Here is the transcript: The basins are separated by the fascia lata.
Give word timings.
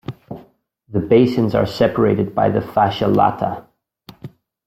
The 0.89 0.97
basins 0.99 1.53
are 1.53 1.67
separated 1.67 2.33
by 2.33 2.49
the 2.49 2.59
fascia 2.59 3.05
lata. 3.07 3.67